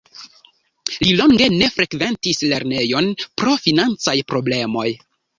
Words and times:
Li 0.93 1.09
longe 1.17 1.49
ne 1.57 1.67
frekventis 1.75 2.41
lernejon 2.53 3.09
pro 3.41 3.53
financaj 3.67 4.15
problemoj. 4.33 4.87